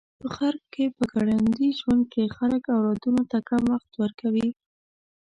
په 0.19 0.27
غرب 0.35 0.63
کې 0.73 0.85
په 0.95 1.03
ګړندي 1.13 1.69
ژوند 1.79 2.03
کې 2.13 2.33
خلک 2.37 2.63
اولادونو 2.75 3.21
ته 3.31 3.37
کم 3.49 3.63
وخت 3.73 3.91
ورکوي. 4.01 4.49